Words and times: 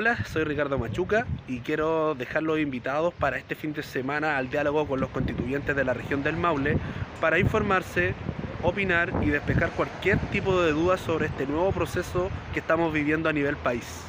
Hola, 0.00 0.16
soy 0.26 0.44
Ricardo 0.44 0.78
Machuca 0.78 1.26
y 1.48 1.58
quiero 1.58 2.14
dejarlos 2.14 2.60
invitados 2.60 3.12
para 3.14 3.36
este 3.36 3.56
fin 3.56 3.72
de 3.72 3.82
semana 3.82 4.36
al 4.36 4.48
diálogo 4.48 4.86
con 4.86 5.00
los 5.00 5.10
constituyentes 5.10 5.74
de 5.74 5.82
la 5.82 5.92
región 5.92 6.22
del 6.22 6.36
Maule 6.36 6.78
para 7.20 7.40
informarse, 7.40 8.14
opinar 8.62 9.12
y 9.22 9.30
despejar 9.30 9.70
cualquier 9.70 10.18
tipo 10.30 10.62
de 10.62 10.70
duda 10.70 10.98
sobre 10.98 11.26
este 11.26 11.46
nuevo 11.46 11.72
proceso 11.72 12.30
que 12.54 12.60
estamos 12.60 12.92
viviendo 12.92 13.28
a 13.28 13.32
nivel 13.32 13.56
país. 13.56 14.04